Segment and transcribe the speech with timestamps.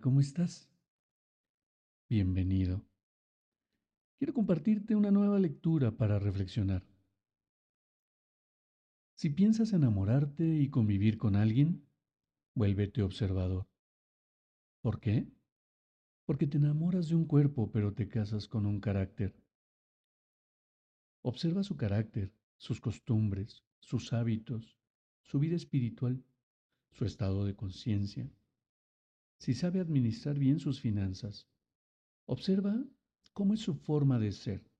[0.00, 0.70] ¿cómo estás?
[2.08, 2.84] Bienvenido.
[4.18, 6.82] Quiero compartirte una nueva lectura para reflexionar.
[9.14, 11.86] Si piensas enamorarte y convivir con alguien,
[12.54, 13.68] vuélvete observador.
[14.80, 15.28] ¿Por qué?
[16.24, 19.34] Porque te enamoras de un cuerpo pero te casas con un carácter.
[21.22, 24.78] Observa su carácter, sus costumbres, sus hábitos,
[25.22, 26.24] su vida espiritual,
[26.92, 28.30] su estado de conciencia.
[29.42, 31.48] Si sabe administrar bien sus finanzas,
[32.26, 32.80] observa
[33.32, 34.70] cómo es su forma de ser,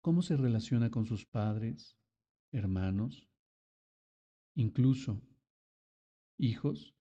[0.00, 1.94] cómo se relaciona con sus padres,
[2.50, 3.28] hermanos,
[4.54, 5.20] incluso
[6.38, 6.94] hijos,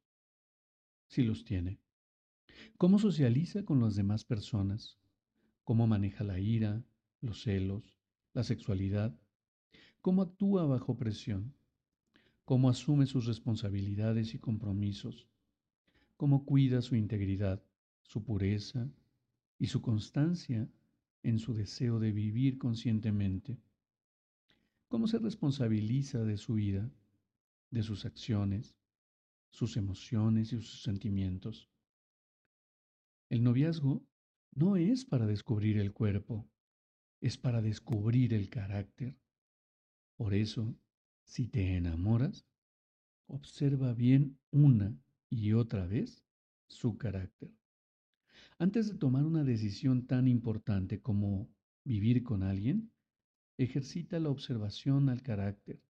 [1.08, 1.80] si los tiene.
[2.78, 5.00] Cómo socializa con las demás personas,
[5.64, 6.84] cómo maneja la ira,
[7.22, 7.98] los celos,
[8.34, 9.18] la sexualidad,
[10.02, 11.56] cómo actúa bajo presión,
[12.44, 15.30] cómo asume sus responsabilidades y compromisos,
[16.24, 17.62] cómo cuida su integridad,
[18.02, 18.90] su pureza
[19.60, 20.72] y su constancia
[21.22, 23.60] en su deseo de vivir conscientemente,
[24.88, 26.90] cómo se responsabiliza de su vida
[27.72, 28.74] de sus acciones,
[29.50, 31.70] sus emociones y sus sentimientos.
[33.28, 34.08] El noviazgo
[34.56, 36.50] no es para descubrir el cuerpo,
[37.20, 39.20] es para descubrir el carácter.
[40.16, 40.74] Por eso,
[41.26, 42.46] si te enamoras,
[43.28, 44.98] observa bien una
[45.34, 46.23] y otra vez
[46.74, 47.52] su carácter.
[48.58, 51.50] Antes de tomar una decisión tan importante como
[51.84, 52.92] vivir con alguien,
[53.58, 55.82] ejercita la observación al carácter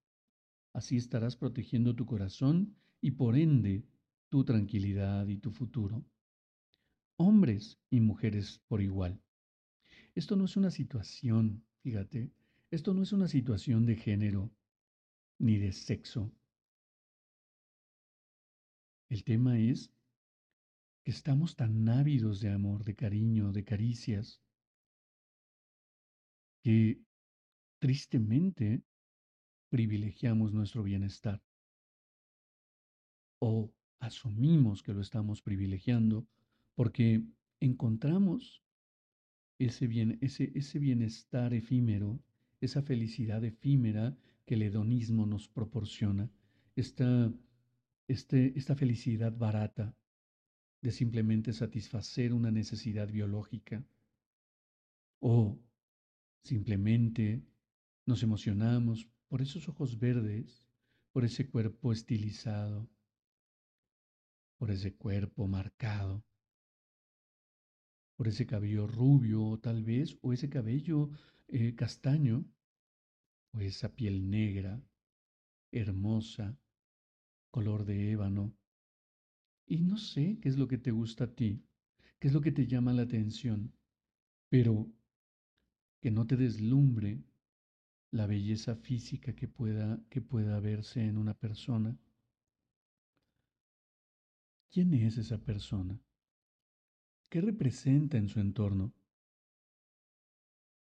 [0.74, 3.86] Así estarás protegiendo tu corazón y por ende
[4.30, 6.04] tu tranquilidad y tu futuro.
[7.16, 9.22] Hombres y mujeres por igual.
[10.16, 12.32] Esto no es una situación, fíjate,
[12.72, 14.52] esto no es una situación de género
[15.38, 16.32] ni de sexo.
[19.10, 19.92] El tema es
[21.04, 24.42] que estamos tan ávidos de amor, de cariño, de caricias,
[26.64, 27.02] que
[27.80, 28.84] tristemente
[29.70, 31.44] privilegiamos nuestro bienestar.
[33.40, 36.26] O asumimos que lo estamos privilegiando
[36.76, 37.22] porque
[37.60, 38.64] encontramos
[39.60, 42.24] ese, bien, ese, ese bienestar efímero,
[42.62, 46.30] esa felicidad efímera que el hedonismo nos proporciona,
[46.78, 47.34] esta,
[48.08, 49.94] este, esta felicidad barata
[50.84, 53.86] de simplemente satisfacer una necesidad biológica
[55.22, 55.58] o
[56.44, 57.42] simplemente
[58.06, 60.68] nos emocionamos por esos ojos verdes,
[61.14, 62.90] por ese cuerpo estilizado,
[64.58, 66.26] por ese cuerpo marcado,
[68.18, 71.12] por ese cabello rubio tal vez, o ese cabello
[71.48, 72.44] eh, castaño,
[73.54, 74.84] o esa piel negra,
[75.72, 76.58] hermosa,
[77.52, 78.54] color de ébano.
[79.66, 81.64] Y no sé qué es lo que te gusta a ti,
[82.20, 83.74] qué es lo que te llama la atención,
[84.50, 84.92] pero
[86.02, 87.24] que no te deslumbre
[88.12, 91.98] la belleza física que pueda, que pueda verse en una persona.
[94.70, 96.00] ¿Quién es esa persona?
[97.30, 98.94] ¿Qué representa en su entorno?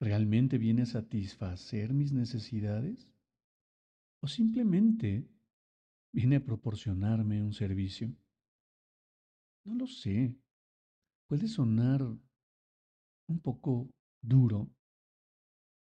[0.01, 3.09] ¿Realmente viene a satisfacer mis necesidades?
[4.21, 5.29] ¿O simplemente
[6.13, 8.15] viene a proporcionarme un servicio?
[9.65, 10.35] No lo sé.
[11.27, 13.91] Puede sonar un poco
[14.23, 14.71] duro,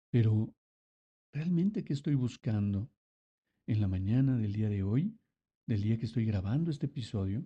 [0.09, 0.53] pero
[1.37, 2.89] ¿Realmente qué estoy buscando?
[3.67, 5.15] En la mañana del día de hoy,
[5.67, 7.45] del día que estoy grabando este episodio,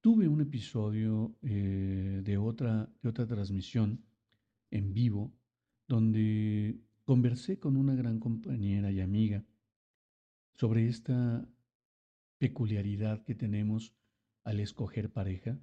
[0.00, 4.04] tuve un episodio eh, de, otra, de otra transmisión
[4.72, 5.32] en vivo
[5.86, 9.44] donde conversé con una gran compañera y amiga
[10.54, 11.46] sobre esta
[12.38, 13.94] peculiaridad que tenemos
[14.44, 15.58] al escoger pareja,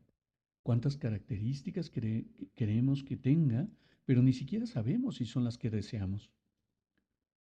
[0.63, 3.69] cuántas características queremos que tenga,
[4.05, 6.31] pero ni siquiera sabemos si son las que deseamos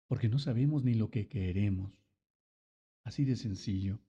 [0.10, 1.94] porque no sabemos ni lo que queremos.
[3.04, 4.02] Así de sencillo.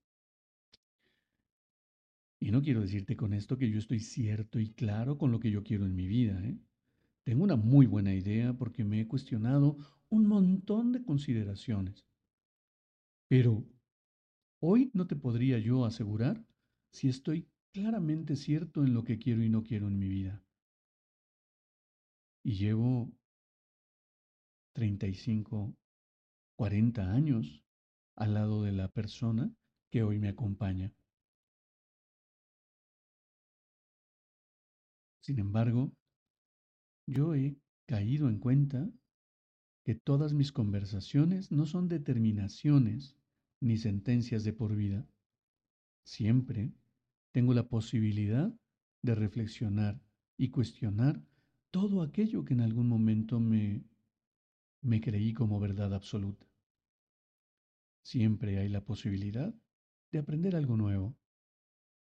[2.41, 5.51] Y no quiero decirte con esto que yo estoy cierto y claro con lo que
[5.51, 6.43] yo quiero en mi vida.
[6.43, 6.59] ¿eh?
[7.23, 9.77] Tengo una muy buena idea porque me he cuestionado
[10.09, 12.07] un montón de consideraciones.
[13.29, 13.69] Pero
[14.59, 16.43] hoy no te podría yo asegurar
[16.93, 20.43] si estoy claramente cierto en lo que quiero y no quiero en mi vida.
[22.43, 23.13] Y llevo
[24.75, 25.77] 35
[26.57, 27.65] 40 años
[28.17, 29.51] al lado de la persona
[29.91, 30.93] que hoy me acompaña.
[35.23, 35.93] Sin embargo,
[37.07, 37.57] yo he
[37.87, 38.91] caído en cuenta
[39.85, 43.17] que todas mis conversaciones no son determinaciones
[43.61, 45.09] ni sentencias de por vida.
[46.05, 46.75] Siempre
[47.33, 48.53] tengo la posibilidad
[49.03, 50.01] de reflexionar
[50.37, 51.23] y cuestionar
[51.71, 53.85] todo aquello que en algún momento me,
[54.81, 56.47] me creí como verdad absoluta.
[58.03, 59.55] Siempre hay la posibilidad
[60.11, 61.17] de aprender algo nuevo,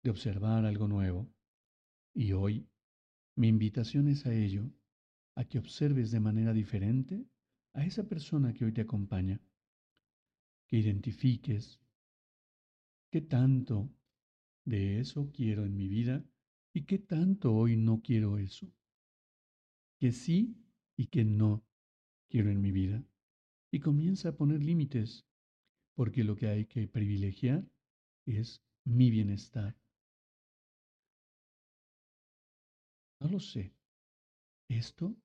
[0.03, 1.31] de observar algo nuevo.
[2.15, 2.69] Y hoy
[3.37, 4.71] mi invitación es a ello,
[5.35, 7.27] a que observes de manera diferente
[7.73, 9.41] a esa persona que hoy te acompaña,
[10.67, 11.81] que identifiques
[13.11, 13.91] qué tanto
[14.65, 16.25] de eso quiero en mi vida
[16.73, 18.73] y qué tanto hoy no quiero eso,
[19.99, 20.57] que sí
[20.97, 21.65] y que no
[22.29, 23.05] quiero en mi vida.
[23.73, 25.27] Y comienza a poner límites,
[25.95, 27.65] porque lo que hay que privilegiar
[28.27, 29.77] es mi bienestar.
[33.21, 33.75] No lo sé.
[34.69, 35.17] Esto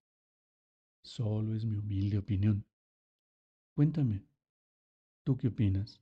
[1.04, 2.66] solo es mi humilde opinión.
[3.74, 4.26] Cuéntame,
[5.24, 6.02] ¿tú qué opinas?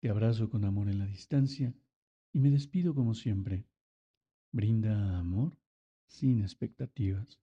[0.00, 1.74] Te abrazo con amor en la distancia
[2.36, 3.64] y me despido como siempre.
[4.52, 5.56] Brinda amor
[6.06, 7.40] sin expectativas.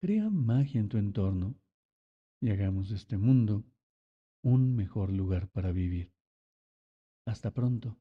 [0.00, 1.54] Crea magia en tu entorno
[2.40, 3.64] y hagamos de este mundo
[4.42, 6.12] un mejor lugar para vivir.
[7.24, 8.00] Hasta pronto.